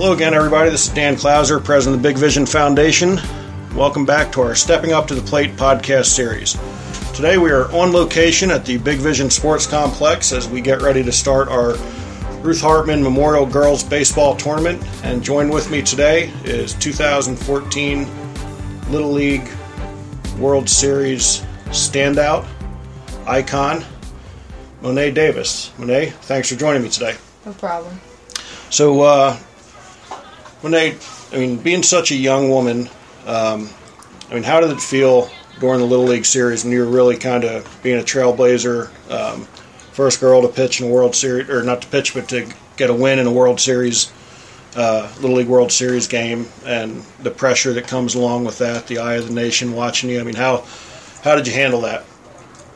Hello 0.00 0.14
again, 0.14 0.32
everybody. 0.32 0.70
This 0.70 0.86
is 0.86 0.94
Dan 0.94 1.14
Klauser, 1.14 1.62
president 1.62 1.96
of 1.96 2.02
the 2.02 2.08
Big 2.08 2.16
Vision 2.16 2.46
Foundation. 2.46 3.20
Welcome 3.74 4.06
back 4.06 4.32
to 4.32 4.40
our 4.40 4.54
Stepping 4.54 4.94
Up 4.94 5.06
to 5.08 5.14
the 5.14 5.20
Plate 5.20 5.56
podcast 5.56 6.06
series. 6.06 6.56
Today 7.12 7.36
we 7.36 7.50
are 7.50 7.70
on 7.70 7.92
location 7.92 8.50
at 8.50 8.64
the 8.64 8.78
Big 8.78 8.96
Vision 8.96 9.28
Sports 9.28 9.66
Complex 9.66 10.32
as 10.32 10.48
we 10.48 10.62
get 10.62 10.80
ready 10.80 11.02
to 11.02 11.12
start 11.12 11.48
our 11.48 11.74
Ruth 12.40 12.62
Hartman 12.62 13.02
Memorial 13.02 13.44
Girls 13.44 13.84
Baseball 13.84 14.34
Tournament. 14.36 14.82
And 15.04 15.22
joined 15.22 15.52
with 15.52 15.70
me 15.70 15.82
today 15.82 16.32
is 16.44 16.72
2014 16.76 18.06
Little 18.90 19.12
League 19.12 19.50
World 20.38 20.66
Series 20.66 21.44
standout 21.66 22.46
icon, 23.26 23.84
Mo'ne 24.80 25.12
Davis. 25.12 25.72
Mo'ne, 25.76 26.10
thanks 26.22 26.48
for 26.48 26.56
joining 26.56 26.82
me 26.82 26.88
today. 26.88 27.16
No 27.44 27.52
problem. 27.52 28.00
So, 28.70 29.02
uh, 29.02 29.36
Mo'ne, 30.62 30.96
I 31.32 31.36
mean, 31.38 31.56
being 31.56 31.82
such 31.82 32.10
a 32.10 32.14
young 32.14 32.50
woman, 32.50 32.88
um, 33.26 33.68
I 34.30 34.34
mean, 34.34 34.42
how 34.42 34.60
did 34.60 34.70
it 34.70 34.80
feel 34.80 35.30
during 35.58 35.80
the 35.80 35.86
Little 35.86 36.06
League 36.06 36.24
Series 36.24 36.64
when 36.64 36.72
you 36.72 36.80
were 36.80 36.90
really 36.90 37.16
kind 37.16 37.44
of 37.44 37.78
being 37.82 37.98
a 37.98 38.02
trailblazer, 38.02 38.90
um, 39.10 39.44
first 39.92 40.20
girl 40.20 40.42
to 40.42 40.48
pitch 40.48 40.80
in 40.80 40.86
a 40.86 40.90
World 40.90 41.14
Series, 41.14 41.48
or 41.48 41.62
not 41.62 41.82
to 41.82 41.88
pitch, 41.88 42.14
but 42.14 42.28
to 42.30 42.52
get 42.76 42.90
a 42.90 42.94
win 42.94 43.18
in 43.18 43.26
a 43.26 43.32
World 43.32 43.60
Series, 43.60 44.12
uh, 44.76 45.10
Little 45.20 45.36
League 45.36 45.48
World 45.48 45.72
Series 45.72 46.06
game, 46.06 46.46
and 46.64 47.02
the 47.22 47.30
pressure 47.30 47.72
that 47.74 47.86
comes 47.86 48.14
along 48.14 48.44
with 48.44 48.58
that, 48.58 48.86
the 48.86 48.98
eye 48.98 49.14
of 49.14 49.28
the 49.28 49.34
nation 49.34 49.74
watching 49.74 50.10
you. 50.10 50.20
I 50.20 50.22
mean, 50.22 50.36
how 50.36 50.64
how 51.22 51.34
did 51.34 51.46
you 51.46 51.52
handle 51.52 51.82
that? 51.82 52.04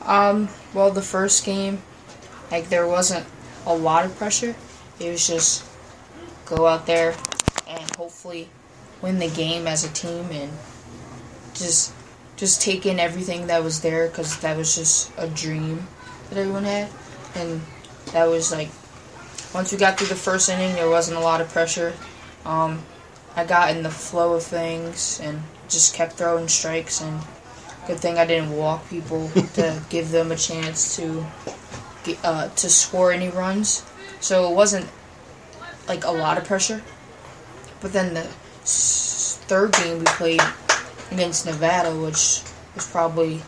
Um, 0.03 0.49
well, 0.75 0.91
the 0.91 1.03
first 1.03 1.45
game, 1.45 1.83
like 2.51 2.69
there 2.69 2.87
wasn't 2.87 3.27
a 3.67 3.75
lot 3.75 4.05
of 4.05 4.17
pressure. 4.17 4.55
It 5.01 5.11
was 5.11 5.27
just 5.27 5.65
go 6.45 6.67
out 6.67 6.87
there 6.87 7.15
hopefully 7.97 8.49
win 9.03 9.19
the 9.19 9.29
game 9.29 9.67
as 9.67 9.85
a 9.85 9.93
team 9.93 10.31
and 10.31 10.53
just 11.55 11.93
just 12.37 12.61
take 12.61 12.85
in 12.85 12.99
everything 12.99 13.47
that 13.47 13.63
was 13.63 13.81
there 13.81 14.09
because 14.09 14.39
that 14.41 14.57
was 14.57 14.75
just 14.75 15.13
a 15.17 15.29
dream 15.29 15.87
that 16.29 16.39
everyone 16.39 16.65
had, 16.65 16.89
and 17.35 17.61
that 18.13 18.25
was 18.25 18.51
like 18.51 18.69
once 19.55 19.71
we 19.71 19.79
got 19.79 19.97
through 19.97 20.09
the 20.09 20.17
first 20.17 20.49
inning, 20.49 20.75
there 20.75 20.91
wasn't 20.91 21.17
a 21.17 21.21
lot 21.21 21.41
of 21.41 21.49
pressure. 21.49 21.93
Um, 22.45 22.83
I 23.37 23.45
got 23.45 23.71
in 23.75 23.83
the 23.83 23.91
flow 23.91 24.35
of 24.35 24.43
things 24.43 25.21
and 25.23 25.43
just 25.69 25.95
kept 25.95 26.15
throwing 26.15 26.49
strikes 26.49 27.01
and 27.01 27.21
good 27.87 27.99
thing 27.99 28.19
I 28.19 28.27
didn't 28.27 28.57
walk 28.57 28.89
people 28.89 29.29
to 29.55 29.83
give 29.89 30.11
them 30.11 30.33
a 30.33 30.37
chance 30.37 30.97
to 30.97 31.25
get, 32.05 32.19
uh, 32.25 32.49
to 32.49 32.69
score 32.69 33.13
any 33.13 33.29
runs. 33.29 33.85
So 34.21 34.51
it 34.51 34.55
wasn't 34.55 34.89
like 35.87 36.05
a 36.05 36.11
lot 36.11 36.37
of 36.37 36.45
pressure. 36.45 36.83
But 37.85 37.93
then 37.93 38.15
the 38.15 38.23
third 38.23 39.75
game 39.75 39.99
we 39.99 40.07
played 40.07 40.41
against 41.11 41.45
Nevada, 41.45 41.95
which 41.95 42.41
was 42.75 42.89
probably 42.91 43.43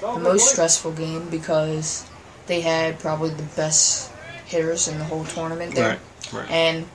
the 0.00 0.18
most 0.18 0.50
stressful 0.50 0.92
game 0.92 1.28
because 1.28 2.08
they 2.46 2.62
had 2.62 2.98
probably 3.00 3.28
the 3.34 3.42
best 3.54 4.10
hitters 4.46 4.88
in 4.88 4.96
the 4.96 5.04
whole 5.04 5.26
tournament 5.26 5.74
there. 5.74 5.98
right. 6.32 6.50
And 6.50 6.86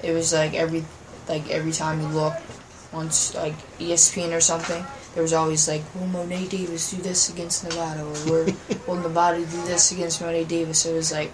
it 0.00 0.12
was 0.12 0.32
like 0.32 0.54
every 0.54 0.84
like 1.28 1.50
every 1.50 1.72
time 1.72 2.00
you 2.00 2.06
look 2.06 2.34
once 2.92 3.34
like 3.34 3.54
ESPN 3.80 4.30
or 4.32 4.40
something, 4.40 4.86
there 5.14 5.24
was 5.24 5.32
always 5.32 5.66
like, 5.66 5.82
Will 5.96 6.06
Mo'ne 6.06 6.46
Davis 6.46 6.88
do 6.92 6.98
this 6.98 7.30
against 7.30 7.64
Nevada 7.64 8.02
or 8.02 8.30
will, 8.30 8.54
will 8.86 9.02
Nevada 9.02 9.40
do 9.40 9.64
this 9.64 9.90
against 9.90 10.20
Mo'ne 10.20 10.44
Davis? 10.44 10.78
So 10.78 10.90
it 10.90 10.94
was 10.94 11.10
like 11.10 11.32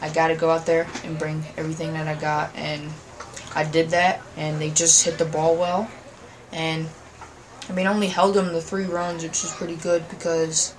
I 0.00 0.08
gotta 0.08 0.36
go 0.36 0.48
out 0.48 0.64
there 0.64 0.86
and 1.04 1.18
bring 1.18 1.44
everything 1.58 1.92
that 1.92 2.08
I 2.08 2.18
got 2.18 2.56
and 2.56 2.90
I 3.54 3.64
did 3.64 3.90
that 3.90 4.20
and 4.36 4.60
they 4.60 4.70
just 4.70 5.04
hit 5.04 5.18
the 5.18 5.24
ball 5.24 5.56
well. 5.56 5.90
And 6.52 6.88
I 7.68 7.72
mean 7.72 7.86
only 7.86 8.08
held 8.08 8.34
them 8.34 8.52
the 8.52 8.60
three 8.60 8.84
runs 8.84 9.22
which 9.22 9.42
is 9.44 9.52
pretty 9.52 9.76
good 9.76 10.08
because 10.08 10.74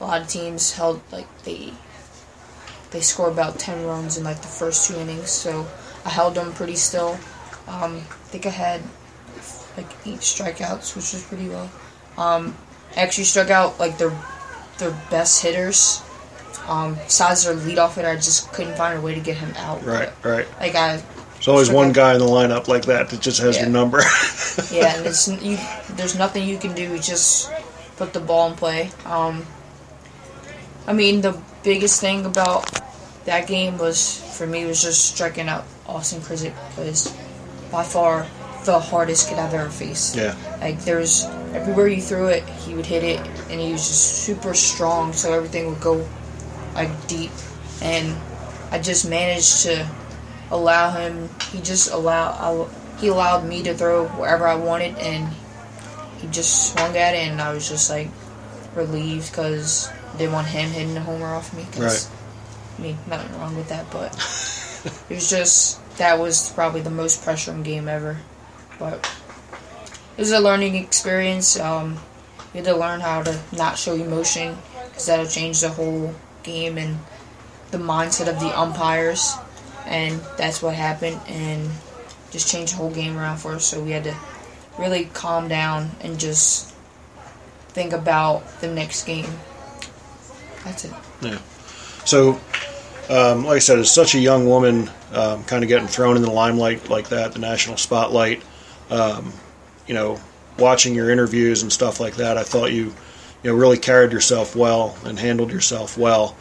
a 0.00 0.04
lot 0.04 0.20
of 0.22 0.28
teams 0.28 0.72
held 0.72 1.00
like 1.12 1.26
they 1.44 1.72
they 2.90 3.00
score 3.00 3.28
about 3.30 3.58
10 3.58 3.86
runs 3.86 4.16
in 4.16 4.24
like 4.24 4.40
the 4.42 4.48
first 4.48 4.88
two 4.88 4.98
innings. 4.98 5.30
So 5.30 5.66
i 6.04 6.08
held 6.10 6.34
them 6.34 6.52
pretty 6.52 6.76
still. 6.76 7.18
Um, 7.68 7.96
i 7.96 8.28
think 8.32 8.46
i 8.46 8.50
had 8.50 8.80
like 9.76 9.90
eight 10.06 10.20
strikeouts 10.20 10.96
which 10.96 11.12
was 11.12 11.24
pretty 11.28 11.48
well. 11.48 11.70
um, 12.18 12.56
I 12.96 13.02
actually 13.02 13.24
struck 13.24 13.50
out 13.50 13.78
like 13.78 13.98
their 13.98 14.12
their 14.78 14.90
best 15.10 15.42
hitters. 15.42 16.02
Um, 16.68 16.94
besides 16.94 17.44
their 17.44 17.54
leadoff 17.54 17.94
hitter 17.94 18.08
i 18.08 18.16
just 18.16 18.52
couldn't 18.52 18.76
find 18.76 18.98
a 18.98 19.00
way 19.00 19.14
to 19.14 19.20
get 19.20 19.36
him 19.36 19.52
out. 19.56 19.84
Right, 19.84 20.10
But, 20.22 20.28
right. 20.28 20.60
like 20.60 20.74
i 20.74 21.02
There's 21.40 21.48
always 21.48 21.70
one 21.70 21.92
guy 21.92 22.12
in 22.12 22.18
the 22.18 22.26
lineup 22.26 22.68
like 22.68 22.84
that 22.84 23.08
that 23.08 23.20
just 23.20 23.40
has 23.40 23.56
Yeah. 23.56 23.62
your 23.62 23.70
number. 23.70 23.98
yeah, 24.70 24.94
and 24.98 25.06
it's 25.06 25.26
you. 25.26 25.56
There's 25.96 26.14
nothing 26.14 26.46
you 26.46 26.58
can 26.58 26.74
do. 26.74 26.82
You 26.82 26.98
just 26.98 27.50
put 27.96 28.12
the 28.12 28.20
ball 28.20 28.50
in 28.50 28.56
play. 28.56 28.90
Um, 29.06 29.46
I 30.86 30.92
mean, 30.92 31.22
the 31.22 31.40
biggest 31.62 31.98
thing 31.98 32.26
about 32.26 32.70
that 33.24 33.46
game 33.46 33.78
was 33.78 34.20
for 34.36 34.46
me 34.46 34.66
was 34.66 34.82
just 34.82 35.14
striking 35.14 35.48
out 35.48 35.64
Austin 35.86 36.20
Krizik 36.20 36.52
was 36.76 37.14
by 37.72 37.84
far 37.84 38.26
the 38.66 38.78
hardest 38.78 39.28
kid 39.30 39.38
I've 39.38 39.54
ever 39.54 39.70
faced. 39.70 40.16
yeah, 40.16 40.34
Like 40.60 40.80
there's 40.84 41.24
everywhere 41.54 41.86
you 41.88 42.02
threw 42.02 42.26
it, 42.26 42.46
he 42.46 42.74
would 42.74 42.84
hit 42.84 43.02
it, 43.02 43.18
and 43.48 43.58
he 43.58 43.72
was 43.72 43.86
just 43.88 44.24
super 44.24 44.52
strong. 44.52 45.14
So 45.14 45.32
everything 45.32 45.68
would 45.70 45.80
go 45.80 46.06
like 46.74 46.90
deep, 47.06 47.30
and 47.80 48.14
I 48.70 48.78
just 48.78 49.08
managed 49.08 49.62
to 49.62 49.88
allow 50.50 50.90
him. 50.90 51.28
He 51.52 51.60
just 51.60 51.90
allow 51.90 52.30
I, 52.32 53.00
he 53.00 53.08
allowed 53.08 53.44
me 53.44 53.62
to 53.64 53.74
throw 53.74 54.06
wherever 54.08 54.46
I 54.46 54.54
wanted, 54.56 54.98
and 54.98 55.32
he 56.18 56.28
just 56.28 56.72
swung 56.72 56.96
at 56.96 57.14
it, 57.14 57.28
and 57.28 57.40
I 57.40 57.52
was 57.52 57.68
just 57.68 57.88
like 57.90 58.08
relieved 58.74 59.30
because 59.30 59.88
didn't 60.18 60.32
want 60.32 60.46
him 60.48 60.70
hitting 60.70 60.94
the 60.94 61.00
homer 61.00 61.26
off 61.34 61.54
me. 61.54 61.66
'cause, 61.72 62.08
I 62.78 62.82
mean, 62.82 62.98
nothing 63.08 63.38
wrong 63.40 63.56
with 63.56 63.68
that, 63.68 63.90
but 63.90 64.12
it 65.10 65.14
was 65.14 65.30
just 65.30 65.78
that 65.98 66.18
was 66.18 66.50
probably 66.50 66.80
the 66.80 66.90
most 66.90 67.22
pressuring 67.24 67.62
game 67.64 67.88
ever. 67.88 68.18
But 68.78 69.08
it 70.16 70.20
was 70.20 70.32
a 70.32 70.40
learning 70.40 70.74
experience. 70.76 71.58
Um, 71.58 71.98
you 72.52 72.58
had 72.62 72.64
to 72.64 72.76
learn 72.76 73.00
how 73.00 73.22
to 73.22 73.38
not 73.52 73.78
show 73.78 73.94
emotion 73.94 74.58
because 74.88 75.06
that'll 75.06 75.26
change 75.26 75.60
the 75.60 75.68
whole 75.70 76.14
game 76.42 76.76
and 76.78 76.98
the 77.70 77.78
mindset 77.78 78.28
of 78.28 78.40
the 78.40 78.58
umpires. 78.58 79.34
And 79.90 80.20
that's 80.38 80.62
what 80.62 80.74
happened, 80.74 81.20
and 81.26 81.68
just 82.30 82.48
changed 82.48 82.72
the 82.72 82.76
whole 82.76 82.92
game 82.92 83.18
around 83.18 83.38
for 83.38 83.52
us. 83.52 83.66
So 83.66 83.82
we 83.82 83.90
had 83.90 84.04
to 84.04 84.16
really 84.78 85.06
calm 85.06 85.48
down 85.48 85.90
and 86.00 86.18
just 86.18 86.72
think 87.70 87.92
about 87.92 88.60
the 88.60 88.68
next 88.68 89.04
game. 89.04 89.30
That's 90.64 90.84
it. 90.84 90.92
yeah. 91.20 91.38
So, 92.04 92.40
um, 93.08 93.44
like 93.44 93.56
I 93.56 93.58
said, 93.58 93.78
as 93.78 93.92
such 93.92 94.14
a 94.14 94.18
young 94.18 94.46
woman, 94.46 94.90
um, 95.12 95.44
kind 95.44 95.64
of 95.64 95.68
getting 95.68 95.88
thrown 95.88 96.16
in 96.16 96.22
the 96.22 96.30
limelight 96.30 96.88
like 96.88 97.08
that, 97.08 97.32
the 97.32 97.38
national 97.38 97.76
spotlight. 97.76 98.42
Um, 98.90 99.32
you 99.86 99.94
know, 99.94 100.20
watching 100.58 100.94
your 100.94 101.10
interviews 101.10 101.62
and 101.62 101.72
stuff 101.72 102.00
like 102.00 102.16
that, 102.16 102.38
I 102.38 102.42
thought 102.44 102.72
you, 102.72 102.94
you 103.42 103.50
know, 103.50 103.54
really 103.54 103.78
carried 103.78 104.12
yourself 104.12 104.54
well 104.54 104.96
and 105.04 105.18
handled 105.18 105.50
yourself 105.50 105.98
well. 105.98 106.36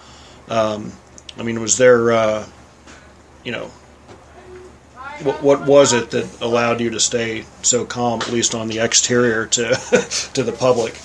Um, 0.50 0.92
I 1.38 1.44
mean, 1.44 1.60
was 1.62 1.78
there, 1.78 2.12
uh, 2.12 2.46
you 3.44 3.52
know, 3.52 3.72
what, 5.24 5.44
what 5.44 5.66
was 5.66 5.94
it 5.94 6.12
that 6.12 6.42
allowed 6.42 6.80
you 6.80 6.90
to 6.92 7.00
stay 7.00 7.46
so 7.62 7.86
calm, 7.86 8.22
at 8.22 8.32
least 8.32 8.56
on 8.56 8.68
the 8.68 8.80
exterior, 8.80 9.46
to 9.48 9.70
to 10.34 10.44
the 10.44 10.52
public? 10.52 11.00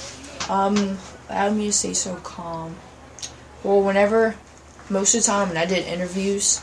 Um, 0.48 0.98
allowed 1.28 1.56
me 1.56 1.66
to 1.66 1.72
stay 1.72 1.94
so 1.94 2.16
calm. 2.16 2.76
Well, 3.62 3.82
whenever, 3.82 4.36
most 4.90 5.14
of 5.14 5.22
the 5.22 5.26
time 5.26 5.48
when 5.48 5.56
I 5.56 5.64
did 5.64 5.86
interviews, 5.86 6.62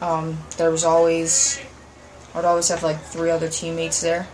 um, 0.00 0.38
there 0.56 0.70
was 0.70 0.84
always, 0.84 1.60
I'd 2.34 2.44
always 2.44 2.68
have 2.68 2.82
like 2.82 3.00
three 3.00 3.30
other 3.30 3.48
teammates 3.48 4.00
there, 4.00 4.28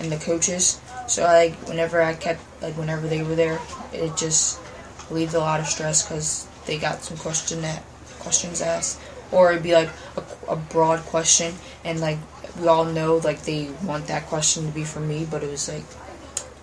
and 0.00 0.10
the 0.10 0.16
coaches. 0.16 0.80
So 1.06 1.24
like 1.24 1.54
whenever 1.68 2.02
I 2.02 2.14
kept 2.14 2.40
like 2.60 2.76
whenever 2.76 3.06
they 3.06 3.22
were 3.22 3.34
there, 3.34 3.60
it 3.92 4.16
just 4.16 4.60
relieved 5.08 5.34
a 5.34 5.38
lot 5.38 5.60
of 5.60 5.66
stress 5.66 6.02
because 6.02 6.46
they 6.66 6.78
got 6.78 7.02
some 7.02 7.16
question 7.16 7.62
that 7.62 7.82
questions 8.18 8.60
asked, 8.60 9.00
or 9.32 9.50
it'd 9.50 9.62
be 9.62 9.74
like 9.74 9.90
a, 10.16 10.52
a 10.52 10.56
broad 10.56 11.00
question, 11.00 11.54
and 11.84 12.00
like 12.00 12.18
we 12.60 12.68
all 12.68 12.84
know 12.84 13.16
like 13.16 13.42
they 13.42 13.70
want 13.84 14.06
that 14.06 14.26
question 14.26 14.66
to 14.66 14.72
be 14.72 14.84
for 14.84 15.00
me, 15.00 15.26
but 15.28 15.42
it 15.42 15.50
was 15.50 15.68
like 15.68 15.84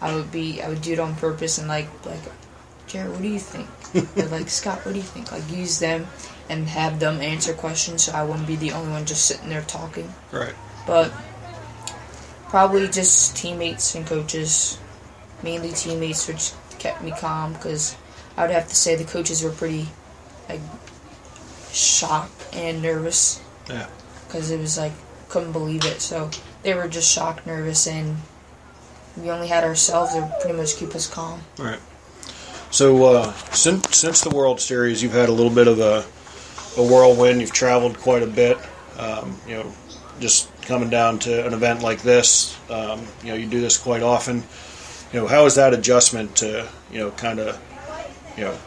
I 0.01 0.15
would 0.15 0.31
be 0.31 0.61
I 0.61 0.69
would 0.69 0.81
do 0.81 0.93
it 0.93 0.99
on 0.99 1.15
purpose 1.15 1.57
and 1.57 1.67
like 1.67 1.87
like 2.05 2.21
Jared, 2.87 3.11
what 3.11 3.21
do 3.21 3.27
you 3.27 3.39
think? 3.39 3.67
or 4.17 4.25
like 4.29 4.49
Scott, 4.49 4.85
what 4.85 4.93
do 4.93 4.97
you 4.97 5.03
think? 5.03 5.31
Like 5.31 5.49
use 5.51 5.79
them 5.79 6.07
and 6.49 6.67
have 6.67 6.99
them 6.99 7.21
answer 7.21 7.53
questions 7.53 8.03
so 8.03 8.13
I 8.13 8.23
wouldn't 8.23 8.47
be 8.47 8.55
the 8.55 8.71
only 8.71 8.91
one 8.91 9.05
just 9.05 9.25
sitting 9.25 9.49
there 9.49 9.61
talking. 9.61 10.11
Right. 10.31 10.55
But 10.87 11.11
probably 12.47 12.87
just 12.87 13.37
teammates 13.37 13.93
and 13.93 14.07
coaches, 14.07 14.79
mainly 15.43 15.71
teammates, 15.71 16.27
which 16.27 16.51
kept 16.79 17.03
me 17.03 17.11
calm 17.11 17.53
because 17.53 17.95
I 18.35 18.41
would 18.41 18.51
have 18.51 18.67
to 18.67 18.75
say 18.75 18.95
the 18.95 19.03
coaches 19.03 19.43
were 19.43 19.51
pretty 19.51 19.87
like 20.47 20.61
shocked 21.71 22.47
and 22.53 22.81
nervous 22.81 23.41
Yeah. 23.69 23.87
because 24.27 24.51
it 24.51 24.59
was 24.59 24.77
like 24.77 24.93
couldn't 25.29 25.51
believe 25.51 25.85
it. 25.85 26.01
So 26.01 26.29
they 26.63 26.73
were 26.73 26.87
just 26.87 27.11
shocked, 27.11 27.45
nervous, 27.45 27.85
and 27.87 28.17
we 29.15 29.29
only 29.29 29.47
had 29.47 29.63
ourselves 29.63 30.13
to 30.13 30.33
pretty 30.41 30.57
much 30.57 30.75
keep 30.77 30.95
us 30.95 31.07
calm. 31.07 31.41
All 31.59 31.65
right. 31.65 31.79
So 32.71 33.03
uh, 33.05 33.33
since 33.51 33.95
since 33.97 34.21
the 34.21 34.29
World 34.29 34.59
Series, 34.59 35.01
you've 35.03 35.13
had 35.13 35.29
a 35.29 35.31
little 35.31 35.51
bit 35.53 35.67
of 35.67 35.79
a, 35.79 36.05
a 36.79 36.83
whirlwind. 36.85 37.41
You've 37.41 37.51
traveled 37.53 37.97
quite 37.99 38.23
a 38.23 38.27
bit. 38.27 38.57
Um, 38.97 39.37
you 39.47 39.55
know, 39.55 39.71
just 40.19 40.49
coming 40.63 40.89
down 40.89 41.19
to 41.19 41.45
an 41.47 41.53
event 41.53 41.81
like 41.81 42.01
this. 42.01 42.57
Um, 42.69 43.01
you 43.23 43.29
know, 43.29 43.35
you 43.35 43.47
do 43.47 43.61
this 43.61 43.77
quite 43.77 44.03
often. 44.03 44.43
You 45.13 45.21
know, 45.21 45.27
how 45.27 45.45
is 45.45 45.55
that 45.55 45.73
adjustment 45.73 46.35
to 46.37 46.67
you 46.91 46.99
know 46.99 47.11
kind 47.11 47.39
of 47.39 47.59
you 48.37 48.43
know 48.45 48.57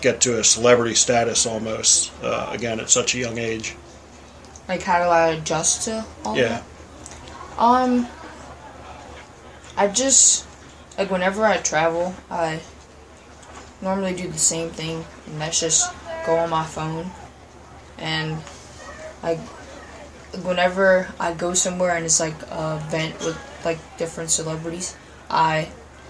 get 0.00 0.20
to 0.22 0.38
a 0.38 0.44
celebrity 0.44 0.94
status 0.94 1.46
almost 1.46 2.12
uh, 2.22 2.48
again 2.50 2.80
at 2.80 2.90
such 2.90 3.14
a 3.14 3.18
young 3.18 3.38
age? 3.38 3.76
Like 4.68 4.82
how 4.82 4.98
do 5.02 5.08
I 5.10 5.28
adjust 5.28 5.82
to 5.84 6.04
all 6.24 6.36
Yeah. 6.36 6.48
that? 6.48 6.64
Um, 7.58 8.06
I 9.76 9.88
just 9.88 10.46
like 10.96 11.10
whenever 11.10 11.44
I 11.44 11.56
travel, 11.58 12.14
I 12.30 12.60
normally 13.80 14.14
do 14.14 14.28
the 14.28 14.38
same 14.38 14.70
thing, 14.70 15.04
and 15.26 15.40
that's 15.40 15.60
just 15.60 15.90
go 16.26 16.36
on 16.36 16.50
my 16.50 16.64
phone, 16.64 17.10
and 17.98 18.38
like 19.22 19.38
whenever 20.42 21.08
I 21.18 21.32
go 21.32 21.54
somewhere 21.54 21.96
and 21.96 22.04
it's 22.04 22.20
like 22.20 22.34
a 22.50 22.76
event 22.86 23.18
with 23.20 23.38
like 23.64 23.78
different 23.96 24.30
celebrities, 24.30 24.94
I 25.30 25.68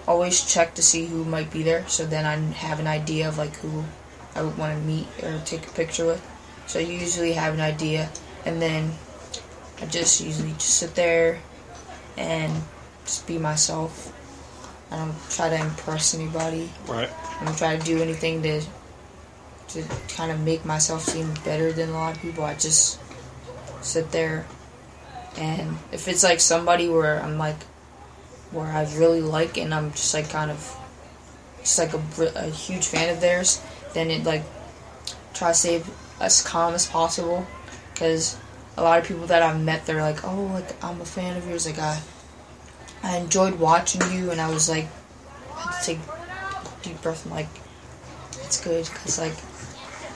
always 0.09 0.41
check 0.41 0.75
to 0.75 0.83
see 0.83 1.05
who 1.05 1.23
might 1.25 1.53
be 1.53 1.63
there, 1.63 1.87
so 1.87 2.07
then 2.07 2.25
I 2.25 2.37
have 2.57 2.81
an 2.81 2.87
idea 2.87 3.29
of 3.29 3.37
like 3.37 3.55
who 3.57 3.85
I 4.35 4.41
would 4.41 4.57
want 4.57 4.73
to 4.73 4.81
meet 4.81 5.07
or 5.23 5.39
take 5.45 5.67
a 5.67 5.71
picture 5.71 6.07
with. 6.07 6.25
So 6.67 6.81
I 6.81 6.83
usually 6.83 7.35
have 7.35 7.53
an 7.55 7.61
idea, 7.61 8.11
and 8.47 8.61
then 8.61 8.93
I 9.81 9.87
just 9.87 10.21
usually 10.21 10.53
just 10.53 10.79
sit 10.79 10.95
there 10.95 11.39
and 12.17 12.63
just 13.05 13.27
be 13.27 13.39
myself. 13.39 14.15
I 14.91 14.97
don't 14.97 15.15
try 15.31 15.51
to 15.51 15.61
impress 15.61 16.15
anybody. 16.15 16.71
Right. 16.87 17.11
I 17.41 17.45
don't 17.45 17.59
try 17.59 17.77
to 17.77 17.85
do 17.85 18.03
anything 18.03 18.43
to 18.43 18.63
to 19.69 19.85
kind 20.09 20.33
of 20.33 20.41
make 20.41 20.65
myself 20.65 21.03
seem 21.03 21.35
better 21.45 21.71
than 21.73 21.91
a 21.91 21.93
lot 21.93 22.17
of 22.17 22.23
people. 22.23 22.45
I 22.45 22.55
just 22.55 22.99
sit 23.83 24.11
there, 24.13 24.47
and 25.37 25.77
if 25.93 26.09
it's 26.09 26.25
like 26.25 26.41
somebody 26.41 26.89
where 26.89 27.21
I'm 27.23 27.37
like, 27.37 27.61
where 28.51 28.67
I 28.67 28.83
really 28.95 29.21
like, 29.21 29.59
and 29.59 29.75
I'm 29.75 29.91
just 29.93 30.15
like 30.15 30.31
kind 30.31 30.51
of, 30.51 30.77
just 31.61 31.79
like 31.79 31.93
a, 31.93 32.47
a 32.47 32.51
huge 32.51 32.87
fan 32.87 33.11
of 33.11 33.21
theirs, 33.21 33.61
then 33.95 34.11
it 34.11 34.25
like 34.25 34.43
try 35.35 35.49
to 35.49 35.55
stay 35.55 35.83
as 36.21 36.43
calm 36.43 36.75
as 36.75 36.87
possible, 36.87 37.47
because 37.93 38.37
a 38.77 38.83
lot 38.83 38.99
of 38.99 39.07
people 39.07 39.27
that 39.27 39.43
I've 39.43 39.61
met, 39.61 39.87
they're 39.87 40.03
like, 40.03 40.25
oh, 40.25 40.45
like 40.55 40.85
I'm 40.85 41.01
a 41.01 41.05
fan 41.05 41.37
of 41.37 41.49
yours, 41.49 41.67
like 41.67 41.79
I, 41.79 42.01
I 43.03 43.19
enjoyed 43.19 43.59
watching 43.59 44.01
you, 44.13 44.31
and 44.31 44.41
I 44.41 44.51
was 44.51 44.69
like, 44.69 44.87
I 45.55 45.61
had 45.61 45.81
to 45.81 45.87
take 45.87 45.99
a 45.99 46.83
deep 46.83 47.03
breath 47.03 47.25
and 47.25 47.35
like, 47.35 47.49
it's 48.45 48.63
good, 48.63 48.85
because 48.87 49.19
like 49.19 49.35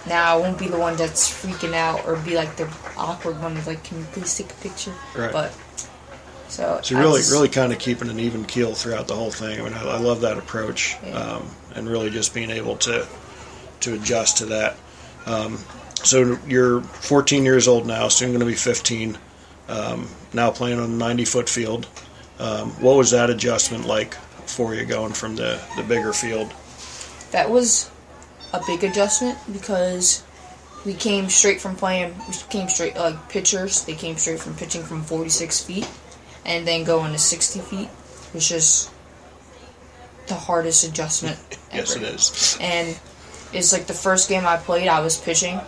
now 0.07 0.35
I 0.35 0.41
won't 0.41 0.59
be 0.59 0.69
the 0.69 0.79
one 0.79 0.97
that's 0.97 1.31
freaking 1.31 1.75
out 1.75 2.07
or 2.07 2.17
be 2.17 2.35
like 2.35 2.57
the 2.57 2.65
awkward 2.97 3.41
one 3.41 3.57
of 3.57 3.67
like, 3.67 3.85
can 3.85 3.99
you 3.99 4.05
please 4.07 4.37
take 4.37 4.51
a 4.51 4.55
picture? 4.55 4.93
Right. 5.17 5.31
But 5.31 5.53
so 6.53 6.81
So 6.83 6.99
really, 6.99 7.21
just- 7.21 7.33
really 7.33 7.49
kind 7.49 7.73
of 7.73 7.79
keeping 7.79 8.09
an 8.11 8.21
even 8.21 8.45
keel 8.45 8.75
throughout 8.75 9.09
the 9.09 9.15
whole 9.17 9.31
thing. 9.31 9.61
I 9.61 9.65
mean, 9.65 9.75
I, 9.75 9.83
I 9.83 9.99
love 9.99 10.21
that 10.21 10.37
approach, 10.39 10.97
Yeah. 11.05 11.19
um, 11.19 11.51
and 11.75 11.89
really 11.89 12.11
just 12.11 12.35
being 12.35 12.51
able 12.51 12.77
to 12.79 13.07
to 13.81 13.95
adjust 13.95 14.37
to 14.39 14.47
that. 14.47 14.77
Um, 15.27 15.59
so 16.05 16.39
you're 16.47 16.83
14 16.83 17.45
years 17.45 17.67
old 17.67 17.87
now, 17.87 18.09
soon 18.09 18.29
going 18.29 18.41
to 18.41 18.47
be 18.47 18.55
15. 18.55 19.19
Um, 19.69 20.09
now 20.33 20.51
playing 20.51 20.79
on 20.79 20.85
a 20.85 20.95
90 20.95 21.25
foot 21.25 21.49
field. 21.49 21.87
Um, 22.39 22.71
what 22.83 22.97
was 22.97 23.11
that 23.13 23.31
adjustment 23.31 23.87
like 23.87 24.15
for 24.47 24.75
you 24.75 24.85
going 24.85 25.13
from 25.15 25.37
the 25.37 25.61
the 25.77 25.83
bigger 25.83 26.13
field? 26.13 26.53
that 27.33 27.49
was 27.51 27.91
a 28.53 28.61
big 28.67 28.85
adjustment 28.85 29.39
because 29.51 30.23
we 30.85 30.93
came 30.93 31.31
straight 31.31 31.61
from 31.63 31.75
playing. 31.77 32.15
We 32.29 32.35
came 32.51 32.69
straight 32.69 32.95
like 32.97 33.29
pitchers. 33.31 33.85
They 33.85 33.95
came 33.95 34.17
straight 34.19 34.39
from 34.41 34.55
pitching 34.55 34.83
from 34.83 35.03
46 35.03 35.61
feet, 35.65 35.89
and 36.45 36.67
then 36.67 36.85
going 36.85 37.13
to 37.13 37.19
60 37.19 37.61
feet, 37.61 37.89
which 38.33 38.51
is 38.53 38.91
the 40.29 40.35
hardest 40.35 40.85
adjustment. 40.85 41.39
Yes, 41.73 41.97
it 41.97 42.03
is. 42.03 42.59
and 42.61 43.01
it's 43.55 43.73
like 43.73 43.87
the 43.87 43.95
first 43.95 44.29
game 44.29 44.45
I 44.45 44.59
played, 44.59 44.89
I 44.89 45.01
was 45.01 45.17
pitching, 45.19 45.59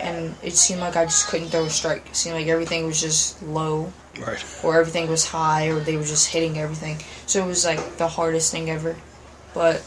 and 0.00 0.34
it 0.42 0.54
seemed 0.54 0.80
like 0.80 0.96
I 0.96 1.04
just 1.04 1.28
couldn't 1.28 1.50
throw 1.50 1.62
a 1.66 1.70
strike. 1.70 2.04
It 2.06 2.16
seemed 2.16 2.34
like 2.34 2.48
everything 2.48 2.86
was 2.86 3.00
just 3.00 3.40
low, 3.40 3.92
Right. 4.18 4.44
or 4.64 4.80
everything 4.80 5.08
was 5.08 5.26
high, 5.28 5.68
or 5.68 5.78
they 5.78 5.96
were 5.96 6.02
just 6.02 6.26
hitting 6.30 6.58
everything. 6.58 6.98
So 7.26 7.44
it 7.44 7.46
was 7.46 7.64
like 7.64 7.98
the 7.98 8.08
hardest 8.08 8.50
thing 8.50 8.68
ever. 8.68 8.96
But 9.54 9.84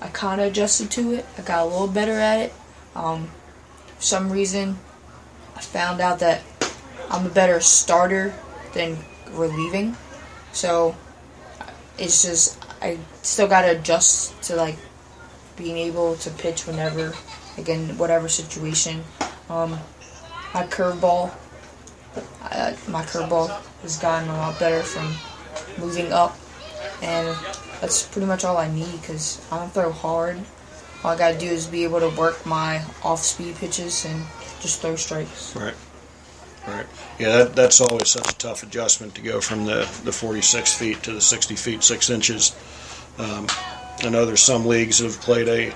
I 0.00 0.06
kind 0.06 0.40
of 0.40 0.46
adjusted 0.46 0.92
to 0.92 1.12
it. 1.14 1.26
I 1.36 1.42
got 1.42 1.62
a 1.62 1.68
little 1.68 1.88
better 1.88 2.12
at 2.12 2.38
it. 2.38 2.52
Um, 2.94 3.28
for 3.96 4.02
some 4.02 4.30
reason, 4.30 4.78
I 5.56 5.60
found 5.60 6.00
out 6.00 6.20
that 6.20 6.42
I'm 7.10 7.26
a 7.26 7.30
better 7.30 7.58
starter 7.58 8.32
than 8.74 8.96
relieving. 9.32 9.96
So 10.52 10.96
it's 11.98 12.22
just 12.22 12.58
I 12.82 12.98
still 13.22 13.46
got 13.46 13.62
to 13.62 13.78
adjust 13.78 14.40
to 14.44 14.56
like 14.56 14.76
being 15.56 15.76
able 15.76 16.16
to 16.16 16.30
pitch 16.30 16.66
whenever, 16.66 17.12
again, 17.58 17.98
whatever 17.98 18.28
situation. 18.28 19.04
Um, 19.48 19.78
my 20.54 20.64
curveball, 20.66 21.32
uh, 22.42 22.72
my 22.88 23.04
curveball 23.04 23.60
has 23.82 23.98
gotten 23.98 24.28
a 24.28 24.36
lot 24.36 24.58
better 24.58 24.82
from 24.82 25.14
moving 25.78 26.12
up, 26.12 26.38
and 27.02 27.36
that's 27.80 28.06
pretty 28.06 28.26
much 28.26 28.44
all 28.44 28.56
I 28.56 28.72
need 28.72 29.00
because 29.00 29.46
I 29.52 29.58
don't 29.58 29.72
throw 29.72 29.92
hard. 29.92 30.40
All 31.04 31.12
I 31.12 31.16
gotta 31.16 31.38
do 31.38 31.46
is 31.46 31.66
be 31.66 31.84
able 31.84 32.00
to 32.00 32.10
work 32.18 32.44
my 32.46 32.82
off-speed 33.02 33.56
pitches 33.56 34.04
and 34.04 34.22
just 34.60 34.80
throw 34.80 34.96
strikes. 34.96 35.54
Right. 35.56 35.74
Right. 36.66 36.86
Yeah, 37.18 37.38
that, 37.38 37.56
that's 37.56 37.80
always 37.80 38.08
such 38.10 38.30
a 38.30 38.36
tough 38.38 38.62
adjustment 38.62 39.14
to 39.16 39.22
go 39.22 39.40
from 39.40 39.64
the, 39.64 39.88
the 40.04 40.12
46 40.12 40.72
feet 40.74 41.02
to 41.04 41.12
the 41.12 41.20
60 41.20 41.56
feet 41.56 41.82
6 41.82 42.10
inches. 42.10 42.54
Um, 43.18 43.46
I 44.02 44.08
know 44.10 44.24
there's 44.26 44.42
some 44.42 44.66
leagues 44.66 44.98
that 44.98 45.04
have 45.06 45.20
played 45.20 45.48
a 45.48 45.74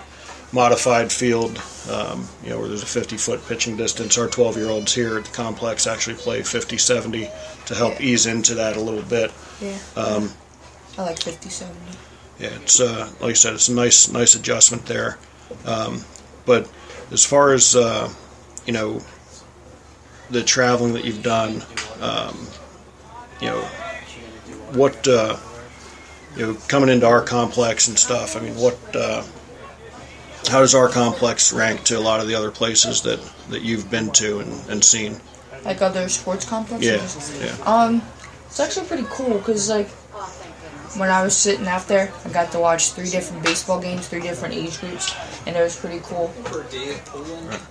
modified 0.52 1.10
field, 1.10 1.60
um, 1.90 2.28
you 2.44 2.50
know, 2.50 2.58
where 2.60 2.68
there's 2.68 2.82
a 2.82 2.86
50 2.86 3.16
foot 3.16 3.44
pitching 3.48 3.76
distance. 3.76 4.16
Our 4.18 4.28
12 4.28 4.56
year 4.56 4.68
olds 4.70 4.94
here 4.94 5.18
at 5.18 5.24
the 5.24 5.30
complex 5.32 5.86
actually 5.86 6.16
play 6.16 6.42
50 6.42 6.78
70 6.78 7.28
to 7.66 7.74
help 7.74 7.94
Yeah. 7.98 8.06
ease 8.06 8.26
into 8.26 8.54
that 8.54 8.76
a 8.76 8.80
little 8.80 9.02
bit. 9.02 9.32
Yeah. 9.60 9.78
Um, 9.96 10.30
I 10.96 11.02
like 11.02 11.20
50 11.20 11.48
70. 11.48 11.78
yeah, 12.38 12.48
it's 12.62 12.78
uh, 12.78 13.10
like 13.20 13.30
I 13.30 13.32
said, 13.34 13.54
it's 13.54 13.68
a 13.68 13.74
nice 13.74 14.08
nice 14.10 14.34
adjustment 14.36 14.86
there. 14.86 15.18
Um, 15.64 16.04
but 16.46 16.70
as 17.10 17.24
far 17.24 17.52
as 17.52 17.74
uh, 17.74 18.08
you 18.64 18.72
know, 18.72 19.00
the 20.30 20.42
traveling 20.42 20.94
that 20.94 21.04
you've 21.04 21.22
done, 21.22 21.62
um, 22.00 22.46
you 23.40 23.48
know, 23.48 23.60
what 24.72 25.06
uh, 25.06 25.36
you 26.36 26.46
know, 26.46 26.54
coming 26.68 26.88
into 26.88 27.06
our 27.06 27.22
complex 27.22 27.88
and 27.88 27.98
stuff. 27.98 28.36
I 28.36 28.40
mean, 28.40 28.56
what 28.56 28.78
uh, 28.94 29.22
how 30.48 30.60
does 30.60 30.74
our 30.74 30.88
complex 30.88 31.52
rank 31.52 31.84
to 31.84 31.98
a 31.98 32.00
lot 32.00 32.20
of 32.20 32.26
the 32.26 32.34
other 32.34 32.50
places 32.50 33.02
that 33.02 33.20
that 33.50 33.62
you've 33.62 33.90
been 33.90 34.10
to 34.12 34.40
and, 34.40 34.70
and 34.70 34.84
seen? 34.84 35.20
Like 35.64 35.80
other 35.80 36.08
sports 36.08 36.44
complexes? 36.44 37.38
Yeah, 37.40 37.46
yeah, 37.46 37.64
Um, 37.64 38.02
it's 38.46 38.60
actually 38.60 38.86
pretty 38.86 39.06
cool 39.08 39.38
because 39.38 39.68
like 39.68 39.88
when 40.96 41.10
I 41.10 41.22
was 41.22 41.36
sitting 41.36 41.66
out 41.66 41.86
there, 41.88 42.12
I 42.24 42.28
got 42.30 42.52
to 42.52 42.58
watch 42.58 42.92
three 42.92 43.08
different 43.10 43.42
baseball 43.44 43.80
games, 43.80 44.06
three 44.08 44.20
different 44.20 44.54
age 44.54 44.78
groups, 44.80 45.14
and 45.46 45.56
it 45.56 45.60
was 45.60 45.76
pretty 45.76 46.00
cool. 46.04 46.32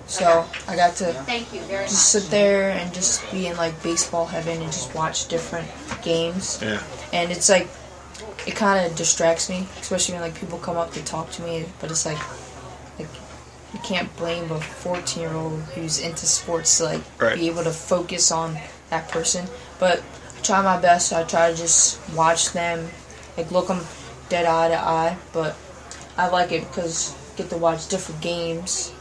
So 0.07 0.45
I 0.67 0.75
got 0.75 0.95
to 0.97 1.13
Thank 1.25 1.53
you 1.53 1.61
very 1.61 1.85
just 1.85 2.11
sit 2.11 2.29
there 2.29 2.71
and 2.71 2.93
just 2.93 3.29
be 3.31 3.47
in 3.47 3.57
like 3.57 3.81
baseball 3.83 4.25
heaven 4.25 4.61
and 4.61 4.71
just 4.71 4.93
watch 4.95 5.27
different 5.27 5.67
games. 6.03 6.59
yeah, 6.61 6.81
And 7.11 7.31
it's 7.31 7.49
like 7.49 7.67
it 8.45 8.55
kind 8.55 8.85
of 8.85 8.95
distracts 8.97 9.49
me, 9.49 9.67
especially 9.79 10.13
when 10.15 10.21
like 10.21 10.35
people 10.39 10.57
come 10.59 10.77
up 10.77 10.91
to 10.93 11.03
talk 11.03 11.31
to 11.31 11.41
me. 11.43 11.65
But 11.79 11.91
it's 11.91 12.05
like 12.05 12.19
like 12.99 13.07
you 13.73 13.79
can't 13.79 14.13
blame 14.17 14.51
a 14.51 14.59
14 14.59 15.21
year 15.21 15.33
old 15.33 15.59
who's 15.75 15.99
into 15.99 16.25
sports 16.25 16.77
to 16.77 16.83
like 16.85 17.01
Right. 17.19 17.35
be 17.39 17.47
able 17.47 17.63
to 17.63 17.71
focus 17.71 18.31
on 18.31 18.57
that 18.89 19.09
person. 19.09 19.47
But 19.79 20.03
I 20.37 20.41
try 20.41 20.61
my 20.61 20.79
best. 20.79 21.13
I 21.13 21.23
try 21.23 21.51
to 21.51 21.57
just 21.57 21.99
watch 22.13 22.51
them, 22.53 22.89
like 23.37 23.51
look 23.51 23.67
them 23.67 23.81
dead 24.29 24.45
eye 24.45 24.69
to 24.69 24.77
eye. 24.79 25.17
But 25.31 25.55
I 26.17 26.29
like 26.29 26.51
it 26.51 26.67
because 26.67 27.13
I 27.33 27.37
get 27.37 27.49
to 27.49 27.57
watch 27.57 27.87
different 27.87 28.21
games. 28.21 28.93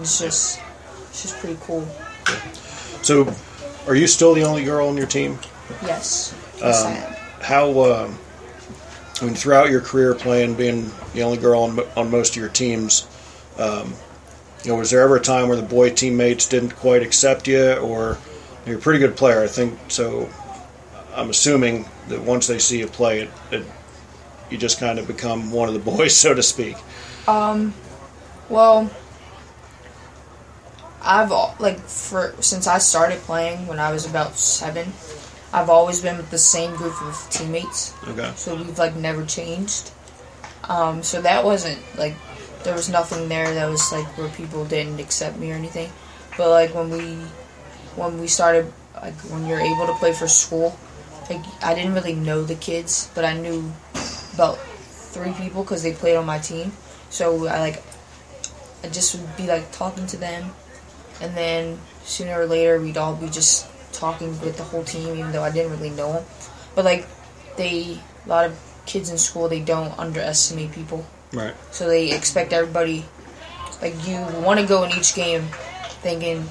It's 0.00 0.18
just 0.18 0.60
it's 1.10 1.22
just 1.22 1.36
pretty 1.38 1.58
cool. 1.62 1.86
So, 3.02 3.34
are 3.86 3.94
you 3.94 4.06
still 4.06 4.32
the 4.34 4.44
only 4.44 4.64
girl 4.64 4.88
on 4.88 4.96
your 4.96 5.06
team? 5.06 5.38
Yes. 5.82 6.34
Yes, 6.58 6.84
I 6.84 6.90
Um, 6.90 6.96
am. 6.96 7.12
how 7.40 7.92
um, 7.92 8.18
I 9.20 9.24
mean 9.26 9.34
throughout 9.34 9.70
your 9.70 9.80
career 9.80 10.14
playing, 10.14 10.54
being 10.54 10.90
the 11.12 11.22
only 11.22 11.38
girl 11.38 11.62
on, 11.62 11.78
on 11.96 12.10
most 12.10 12.30
of 12.30 12.36
your 12.36 12.48
teams, 12.48 13.06
um, 13.58 13.94
you 14.62 14.70
know, 14.70 14.78
was 14.78 14.90
there 14.90 15.00
ever 15.00 15.16
a 15.16 15.20
time 15.20 15.48
where 15.48 15.56
the 15.56 15.62
boy 15.62 15.90
teammates 15.90 16.46
didn't 16.46 16.76
quite 16.76 17.02
accept 17.02 17.48
you, 17.48 17.74
or 17.74 18.16
You're 18.64 18.78
a 18.78 18.80
pretty 18.80 19.00
good 19.00 19.16
player, 19.16 19.42
I 19.42 19.48
think. 19.48 19.76
So 19.88 20.28
I'm 21.14 21.30
assuming 21.30 21.86
that 22.08 22.20
once 22.20 22.46
they 22.46 22.58
see 22.58 22.78
you 22.78 22.86
play, 22.86 23.22
it, 23.22 23.30
it 23.50 23.64
you 24.50 24.58
just 24.58 24.78
kind 24.78 24.98
of 24.98 25.06
become 25.06 25.50
one 25.50 25.68
of 25.68 25.74
the 25.74 25.80
boys, 25.90 26.14
so 26.14 26.34
to 26.34 26.42
speak. 26.42 26.76
Um, 27.26 27.74
well, 28.48 28.90
I've 31.00 31.30
like 31.58 31.78
for 31.80 32.34
since 32.40 32.66
I 32.66 32.78
started 32.78 33.18
playing 33.20 33.66
when 33.66 33.78
I 33.78 33.92
was 33.92 34.06
about 34.06 34.36
seven, 34.36 34.92
I've 35.52 35.68
always 35.68 36.00
been 36.00 36.16
with 36.16 36.30
the 36.30 36.38
same 36.38 36.74
group 36.76 37.00
of 37.02 37.28
teammates. 37.30 37.94
Okay. 38.06 38.32
So 38.36 38.54
we've 38.54 38.78
like 38.78 38.94
never 38.96 39.24
changed. 39.24 39.90
Um, 40.64 41.02
so 41.02 41.20
that 41.22 41.44
wasn't 41.44 41.80
like 41.96 42.14
there 42.62 42.74
was 42.74 42.88
nothing 42.88 43.28
there 43.28 43.52
that 43.52 43.68
was 43.68 43.90
like 43.92 44.06
where 44.16 44.28
people 44.28 44.64
didn't 44.64 45.00
accept 45.00 45.38
me 45.38 45.50
or 45.50 45.54
anything. 45.54 45.90
But 46.36 46.50
like 46.50 46.74
when 46.74 46.90
we 46.90 47.16
when 47.96 48.20
we 48.20 48.28
started 48.28 48.72
like 48.94 49.14
when 49.30 49.46
you're 49.46 49.60
able 49.60 49.86
to 49.86 49.94
play 49.94 50.12
for 50.12 50.28
school, 50.28 50.78
like 51.30 51.44
I 51.62 51.74
didn't 51.74 51.94
really 51.94 52.14
know 52.14 52.42
the 52.42 52.54
kids, 52.54 53.10
but 53.14 53.24
I 53.24 53.34
knew 53.34 53.72
about 54.34 54.58
three 54.58 55.32
people 55.32 55.62
because 55.62 55.82
they 55.82 55.92
played 55.92 56.16
on 56.16 56.26
my 56.26 56.38
team. 56.38 56.72
So 57.10 57.46
I 57.46 57.60
like 57.60 57.82
I 58.84 58.88
just 58.88 59.14
would 59.14 59.36
be 59.36 59.46
like 59.46 59.70
talking 59.72 60.06
to 60.08 60.16
them, 60.16 60.52
and 61.20 61.36
then 61.36 61.78
sooner 62.04 62.40
or 62.40 62.46
later 62.46 62.80
we'd 62.80 62.96
all 62.96 63.14
be 63.14 63.28
just 63.28 63.66
talking 63.92 64.30
with 64.40 64.56
the 64.56 64.64
whole 64.64 64.84
team, 64.84 65.16
even 65.16 65.32
though 65.32 65.42
I 65.42 65.50
didn't 65.50 65.72
really 65.72 65.90
know 65.90 66.14
them. 66.14 66.24
But 66.74 66.84
like 66.84 67.06
they 67.56 67.98
a 68.24 68.28
lot 68.28 68.46
of 68.46 68.58
kids 68.86 69.10
in 69.10 69.18
school 69.18 69.48
they 69.48 69.60
don't 69.60 69.96
underestimate 69.98 70.72
people. 70.72 71.06
Right. 71.32 71.54
So 71.70 71.88
they 71.88 72.12
expect 72.12 72.52
everybody, 72.52 73.04
like 73.80 73.94
you 74.06 74.16
want 74.40 74.60
to 74.60 74.66
go 74.66 74.84
in 74.84 74.92
each 74.92 75.14
game 75.14 75.48
thinking, 76.02 76.48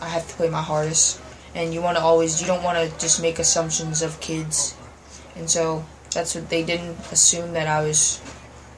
I 0.00 0.08
have 0.08 0.28
to 0.28 0.34
play 0.34 0.50
my 0.50 0.62
hardest, 0.62 1.20
and 1.56 1.72
you 1.74 1.80
want 1.82 1.96
to 1.96 2.02
always 2.02 2.40
you 2.40 2.46
don't 2.46 2.62
want 2.62 2.78
to 2.78 2.98
just 3.00 3.20
make 3.20 3.38
assumptions 3.40 4.02
of 4.02 4.20
kids, 4.20 4.76
and 5.34 5.50
so 5.50 5.84
that's 6.12 6.34
what 6.34 6.48
they 6.48 6.62
didn't 6.62 6.96
assume 7.10 7.52
that 7.54 7.66
I 7.66 7.82
was 7.82 8.20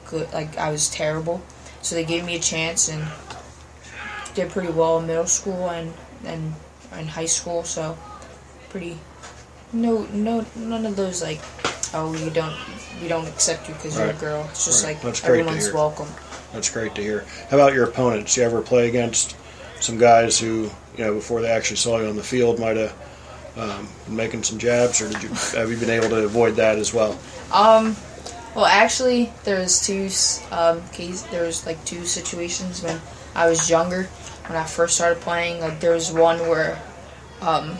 good, 0.07 0.31
like 0.33 0.57
I 0.57 0.71
was 0.71 0.89
terrible, 0.89 1.41
so 1.81 1.93
they 1.93 2.05
gave 2.05 2.25
me 2.25 2.35
a 2.35 2.39
chance 2.39 2.89
and 2.89 3.03
did 4.33 4.49
pretty 4.49 4.71
well 4.71 4.99
in 4.99 5.07
middle 5.07 5.27
school 5.27 5.69
and 5.69 5.93
and 6.25 6.53
in 6.97 7.07
high 7.07 7.25
school, 7.25 7.63
so 7.63 7.97
pretty 8.69 8.97
no 9.73 10.05
no 10.13 10.45
none 10.55 10.85
of 10.85 10.95
those 10.95 11.21
like 11.21 11.39
oh 11.93 12.15
you 12.15 12.29
don't 12.31 12.55
we 13.01 13.07
don't 13.07 13.27
accept 13.27 13.67
you 13.67 13.73
because 13.75 13.97
you're 13.97 14.09
a 14.09 14.13
girl. 14.13 14.45
It's 14.51 14.65
just 14.65 14.83
Right. 14.83 14.93
like 14.93 15.01
That's 15.03 15.21
great 15.21 15.27
to 15.27 15.39
everyone's 15.41 15.71
welcome. 15.71 16.07
That's 16.53 16.69
great 16.69 16.95
to 16.95 17.01
hear. 17.01 17.25
How 17.49 17.57
about 17.57 17.73
your 17.73 17.85
opponents? 17.85 18.35
You 18.35 18.43
ever 18.43 18.61
play 18.61 18.87
against 18.89 19.35
some 19.79 19.97
guys 19.97 20.39
who, 20.39 20.69
you 20.97 21.03
know, 21.05 21.15
before 21.15 21.41
they 21.41 21.49
actually 21.49 21.77
saw 21.77 21.99
you 21.99 22.07
on 22.07 22.15
the 22.15 22.23
field, 22.23 22.59
might 22.59 22.77
have 22.77 22.93
um, 23.57 23.87
been 24.05 24.15
making 24.15 24.43
some 24.43 24.57
jabs, 24.57 25.01
or 25.01 25.09
did 25.09 25.23
you 25.23 25.29
have 25.57 25.69
you 25.69 25.77
been 25.77 25.89
able 25.89 26.09
to 26.09 26.23
avoid 26.23 26.55
that 26.55 26.77
as 26.77 26.93
well? 26.93 27.19
Um, 27.51 27.95
well, 28.55 28.65
actually, 28.65 29.31
there's 29.43 29.85
two 29.85 30.09
um, 30.51 30.81
case. 30.89 31.21
There 31.23 31.43
was 31.43 31.65
like 31.65 31.83
two 31.85 32.05
situations 32.05 32.83
when 32.83 32.99
I 33.35 33.49
was 33.49 33.69
younger, 33.69 34.03
when 34.47 34.57
I 34.57 34.63
first 34.65 34.95
started 34.95 35.21
playing. 35.21 35.61
Like 35.61 35.79
there 35.79 35.93
was 35.93 36.11
one 36.11 36.39
where, 36.39 36.81
um, 37.41 37.77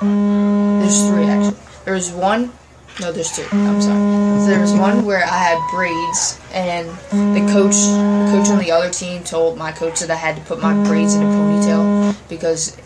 there's 0.00 1.08
three 1.08 1.24
actually. 1.24 1.58
There 1.84 1.94
was 1.94 2.10
one. 2.10 2.52
No, 3.00 3.10
there's 3.10 3.32
two. 3.32 3.46
I'm 3.50 3.82
sorry. 3.82 4.46
There 4.46 4.60
was 4.60 4.72
one 4.72 5.04
where 5.04 5.24
I 5.24 5.36
had 5.36 5.70
braids, 5.72 6.38
and 6.52 6.88
the 7.10 7.52
coach, 7.52 7.74
the 7.74 8.28
coach 8.30 8.48
on 8.50 8.58
the 8.58 8.70
other 8.70 8.88
team, 8.88 9.24
told 9.24 9.58
my 9.58 9.72
coach 9.72 9.98
that 10.00 10.10
I 10.10 10.14
had 10.14 10.36
to 10.36 10.42
put 10.42 10.60
my 10.62 10.74
braids 10.86 11.14
in 11.14 11.22
a 11.22 11.26
ponytail 11.26 12.16
because 12.28 12.76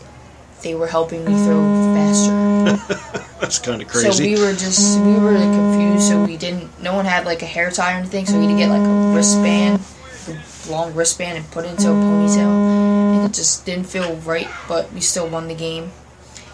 they 0.63 0.75
were 0.75 0.87
helping 0.87 1.25
me 1.27 1.33
throw 1.45 1.95
faster. 1.95 3.25
That's 3.41 3.59
kind 3.59 3.83
of 3.83 3.89
crazy. 3.89 4.11
So 4.11 4.23
we 4.23 4.43
were 4.43 4.53
just 4.53 4.99
we 5.01 5.13
were 5.19 5.33
like, 5.33 5.53
confused. 5.53 6.09
So 6.09 6.25
we 6.25 6.39
didn't. 6.39 6.83
No 6.83 6.95
one 6.95 7.05
had 7.05 7.27
like 7.27 7.43
a 7.43 7.47
hair 7.47 7.71
tie 7.71 7.95
or 7.95 7.99
anything. 7.99 8.25
So 8.25 8.39
we 8.39 8.47
had 8.47 8.53
to 8.53 8.59
get 8.59 8.71
like 8.71 8.87
a 8.87 9.15
wristband, 9.15 9.83
a 10.29 10.71
long 10.71 10.95
wristband, 10.95 11.37
and 11.37 11.51
put 11.51 11.67
it 11.67 11.73
into 11.73 11.91
a 11.91 11.93
ponytail. 11.93 13.15
And 13.15 13.31
it 13.31 13.35
just 13.35 13.67
didn't 13.67 13.85
feel 13.85 14.17
right. 14.17 14.49
But 14.67 14.91
we 14.93 15.01
still 15.01 15.29
won 15.29 15.49
the 15.49 15.55
game. 15.55 15.93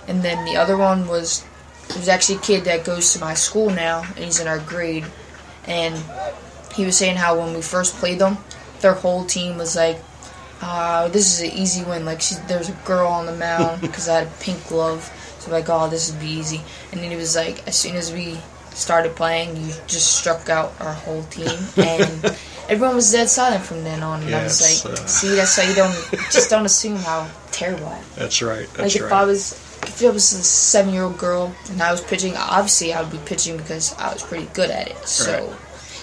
And 0.09 0.23
then 0.23 0.45
the 0.45 0.57
other 0.57 0.77
one 0.77 1.07
was 1.07 1.45
there's 1.89 2.09
actually 2.09 2.37
a 2.37 2.41
kid 2.41 2.65
that 2.65 2.85
goes 2.85 3.13
to 3.13 3.21
my 3.21 3.35
school 3.35 3.71
now, 3.71 4.05
and 4.17 4.25
he's 4.25 4.41
in 4.41 4.49
our 4.49 4.59
grade. 4.61 5.05
And 5.67 5.95
he 6.75 6.85
was 6.85 6.97
saying 6.97 7.17
how 7.17 7.39
when 7.39 7.55
we 7.55 7.63
first 7.63 7.95
played 7.97 8.19
them, 8.19 8.39
their 8.81 8.95
whole 8.95 9.25
team 9.25 9.57
was 9.57 9.77
like, 9.77 9.99
uh, 10.61 11.09
"This 11.09 11.33
is 11.33 11.51
an 11.51 11.57
easy 11.59 11.85
win." 11.85 12.05
Like 12.05 12.21
she, 12.21 12.35
there 12.49 12.59
was 12.59 12.69
a 12.69 12.79
girl 12.85 13.09
on 13.09 13.27
the 13.27 13.37
mound 13.37 13.81
because 13.81 14.09
I 14.09 14.21
had 14.21 14.27
a 14.29 14.31
pink 14.41 14.67
glove. 14.69 15.11
So 15.39 15.51
like, 15.51 15.69
oh, 15.69 15.89
this 15.89 16.11
would 16.11 16.21
be 16.21 16.29
easy. 16.29 16.63
And 16.93 17.01
then 17.01 17.11
he 17.11 17.17
was 17.17 17.37
like, 17.37 17.67
as 17.69 17.77
soon 17.77 17.97
as 17.97 18.11
we 18.13 18.39
started 18.71 19.15
playing, 19.15 19.57
you 19.57 19.73
just 19.87 20.17
struck 20.19 20.49
out 20.49 20.73
our 20.81 20.93
whole 20.93 21.23
team, 21.25 21.49
and 21.77 22.37
everyone 22.69 22.97
was 22.97 23.13
dead 23.13 23.29
silent 23.29 23.65
from 23.65 23.85
then 23.85 24.03
on. 24.03 24.23
And 24.23 24.35
I 24.35 24.45
was 24.45 24.61
like, 24.61 24.93
uh, 24.93 25.07
see, 25.07 25.35
that's 25.35 25.57
why 25.57 25.65
you 25.65 25.75
don't 25.75 25.95
just 26.31 26.51
don't 26.51 26.67
assume 26.67 26.97
how 26.97 27.31
terrible 27.53 27.87
I 27.87 27.99
am. 27.99 28.05
That's 28.17 28.43
right. 28.43 28.67
Like 28.69 28.73
That's 28.75 28.97
if 28.97 29.03
right. 29.03 29.13
I 29.13 29.25
was, 29.25 29.53
if 29.89 30.03
it 30.03 30.13
was 30.13 30.33
a 30.33 30.43
seven-year-old 30.43 31.19
girl 31.19 31.55
and 31.71 31.83
I 31.83 31.91
was 31.91 32.01
pitching, 32.01 32.35
obviously 32.37 32.93
I 32.93 33.03
would 33.03 33.11
be 33.13 33.19
pitching 33.25 33.57
because 33.57 33.95
I 33.99 34.13
was 34.13 34.23
pretty 34.23 34.47
good 34.55 34.71
at 34.71 34.89
it. 34.89 35.07
So, 35.09 35.33
Right. 35.49 35.57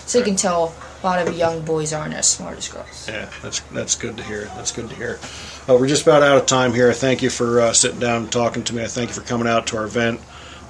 so 0.08 0.18
you 0.18 0.24
can 0.24 0.36
tell 0.36 0.74
a 1.04 1.06
lot 1.06 1.26
of 1.28 1.36
young 1.36 1.62
boys 1.62 1.94
aren't 1.94 2.14
as 2.14 2.28
smart 2.28 2.58
as 2.58 2.68
girls. 2.68 3.08
Yeah, 3.10 3.28
that's 3.42 3.60
that's 3.72 3.96
good 3.96 4.18
to 4.18 4.24
hear. 4.24 4.46
That's 4.56 4.72
good 4.72 4.90
to 4.90 4.96
hear. 4.96 5.20
Uh, 5.68 5.76
we're 5.76 5.88
just 5.88 6.04
about 6.04 6.22
out 6.24 6.38
of 6.38 6.46
time 6.46 6.74
here. 6.74 6.92
Thank 6.94 7.22
you 7.22 7.30
for 7.30 7.60
uh, 7.62 7.74
sitting 7.74 8.00
down 8.00 8.24
and 8.24 8.32
talking 8.32 8.64
to 8.64 8.76
me. 8.76 8.84
I 8.84 8.88
thank 8.88 9.10
you 9.10 9.16
for 9.16 9.22
coming 9.22 9.48
out 9.48 9.68
to 9.68 9.78
our 9.78 9.86
event. 9.86 10.20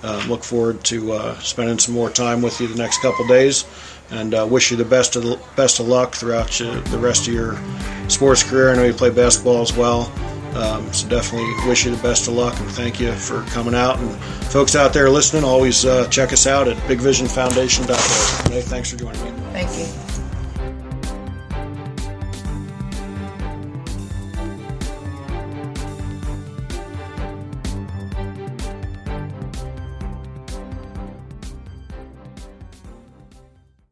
Um, 0.04 0.28
look 0.30 0.44
forward 0.44 0.84
to 0.86 1.12
uh, 1.14 1.40
spending 1.40 1.78
some 1.80 1.94
more 1.94 2.10
time 2.10 2.42
with 2.42 2.60
you 2.60 2.68
the 2.68 2.76
next 2.78 3.02
couple 3.02 3.28
days, 3.28 3.66
and 4.10 4.34
uh, 4.34 4.48
wish 4.50 4.72
you 4.72 4.78
the 4.78 4.86
best 4.86 5.16
of 5.16 5.40
best 5.56 5.80
of 5.80 5.88
luck 5.88 6.16
throughout 6.16 6.50
the 6.52 6.98
rest 7.00 7.28
of 7.28 7.34
your 7.34 7.60
sports 8.08 8.42
career. 8.42 8.72
I 8.72 8.76
know 8.78 8.84
you 8.86 8.94
play 8.94 9.10
basketball 9.12 9.62
as 9.62 9.76
well, 9.76 10.12
um, 10.56 10.92
so 10.94 11.08
definitely 11.08 11.52
wish 11.68 11.86
you 11.86 11.96
the 11.96 12.02
best 12.02 12.28
of 12.28 12.34
luck 12.34 12.60
and 12.60 12.70
thank 12.72 13.00
you 13.00 13.14
for 13.14 13.44
coming 13.44 13.76
out. 13.76 14.00
And 14.00 14.16
folks 14.52 14.76
out 14.76 14.94
there 14.94 15.10
listening, 15.10 15.44
always 15.44 15.86
uh, 15.86 16.08
check 16.10 16.34
us 16.34 16.48
out 16.48 16.68
at 16.68 16.78
BigVisionFoundation.org. 16.88 18.50
Renee, 18.50 18.62
thanks 18.62 18.92
for 18.92 18.98
joining 18.98 19.24
me. 19.24 19.32
Thank 19.52 19.78
you. 19.78 20.11